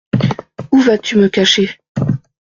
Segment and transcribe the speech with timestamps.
[0.71, 1.77] Où vas-tu me cacher?